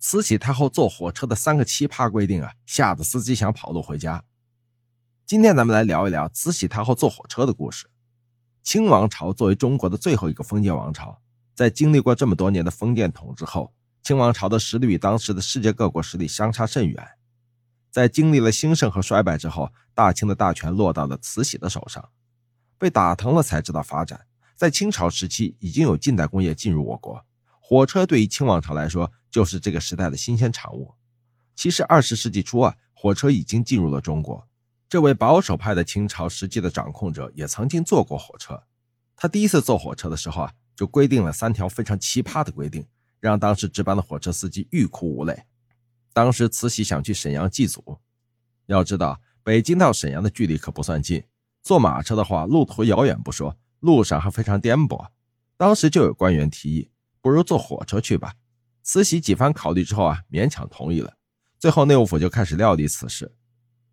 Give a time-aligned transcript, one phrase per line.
[0.00, 4.22] 慈禧太后坐火车的三个奇葩规定啊，吓得司机想跑路回家。
[5.26, 7.90] 今天咱们来聊一聊慈禧太后坐火车的故事。
[8.62, 11.20] 清王朝作为中国的最后一个封建王朝，
[11.54, 17.08] 在经历过这么多年的封建统治后，清王朝的实力与当时的世界各国实力相差甚远。
[17.90, 22.08] 在经历了兴盛和衰败之后，大清的大权落到了慈禧的手上。
[22.78, 27.24] 被打疼了才知道发展，在清朝时期已经有近代工业进入我国。
[27.60, 30.94] 火车对于清王朝来说，就是这个时代的新鲜产物。
[31.54, 34.46] 其实，二十世纪初啊，火车已经进入了中国。
[34.88, 38.62] 这位保守派的清朝实际的掌控者也曾经坐过火车。
[39.16, 42.86] 他第一次坐火车的时候啊，就规定了三条非常奇葩的规定，
[43.20, 45.44] 让当时值班的火车司机欲哭无泪。
[46.12, 47.98] 当时慈禧想去沈阳祭祖，
[48.66, 51.24] 要知道北京到沈阳的距离可不算近，
[51.62, 55.08] 坐马车的话，路途遥远不说，路上还非常颠簸。
[55.56, 56.90] 当时就有官员提议。
[57.20, 58.34] 不如坐火车去吧。
[58.88, 61.12] 慈禧几番考虑之后啊，勉强同意了。
[61.58, 63.30] 最后内务府就开始料理此事。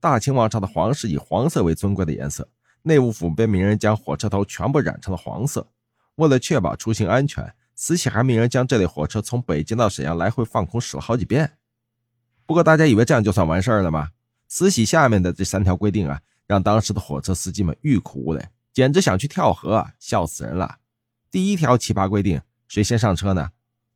[0.00, 2.48] 大清王朝的皇室以黄色为尊贵的颜色，
[2.82, 5.64] 内务府被命人将火车头全部染成了黄色。
[6.16, 11.52] 为了确保出行安全，慈禧还命人将这类火车从北京到沈阳来回放空驶了好几遍。
[12.44, 14.10] 不过大家以为这样就算完事儿了吗？
[14.48, 20.78] 慈禧下面的这三条规定啊，让当时的火车司机们欲哭无泪，简直想去跳河，笑死人了。
[21.30, 22.42] 第一条奇葩规定。
[22.66, 23.50] 谁先上车呢？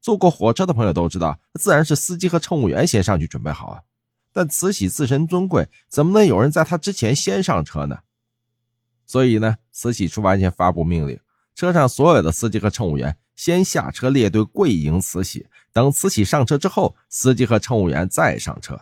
[0.04, 3.80] 坐过火车的朋友都知道，自然是司机和乘务员先上去准备好啊。
[4.34, 8.00] 但慈禧自身尊贵，怎么能有人在她之前先上车呢？
[9.06, 11.18] 所以呢，慈禧出发前发布命令，
[11.54, 18.78] 车上所有的司机和乘务员先下车列队跪迎慈禧，等慈禧上车之后，司机和乘务员再上车。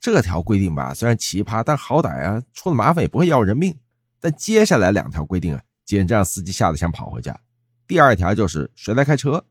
[0.00, 3.76] 这条规定吧，虽然奇葩，但好歹啊，出了麻烦也不会要人命。
[4.18, 7.38] 但接下来两条规定啊，简直让司机吓得想跑回家。
[7.86, 9.44] 第二条就是谁来开车？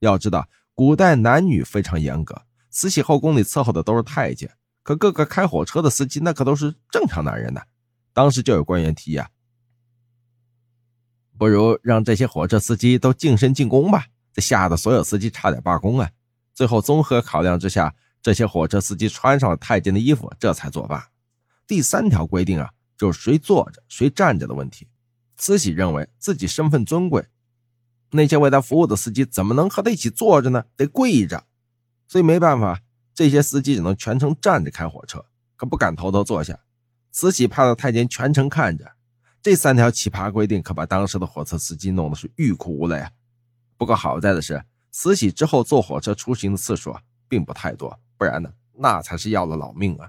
[0.00, 4.50] 要知道，古代男女非常严格，慈禧后宫里伺候的都是太监，
[4.82, 7.60] 可各个开火车的司机那可都是正常男人呢。
[8.12, 9.28] 当时就有官员提议啊，
[11.36, 16.10] 不如让这些火车司机都净身进宫吧，这吓得所有司机差点罢工啊。
[16.52, 21.08] 最后综合考量之下，这些火车司机穿上了太监的衣服，这才作罢。
[21.66, 24.86] 第三条规定啊，就是谁坐着谁站着的问题。
[25.36, 27.26] 慈禧认为自己身份尊贵。
[28.16, 30.64] 那些为他服务的司机怎么能和他一起坐着呢？
[30.76, 31.44] 得跪着，
[32.06, 32.80] 所以没办法，
[33.12, 35.24] 这些司机只能全程站着开火车，
[35.56, 36.60] 可不敢偷偷坐下。
[37.10, 38.92] 慈禧派了太监全程看着，
[39.42, 43.10] 这三条奇葩规定可把当时的火车司机弄得是欲哭无泪啊。
[43.76, 50.08] 不过好在的是，慈禧之后坐火车出行的次数啊并不太多，不然呢，那才是要了老命啊。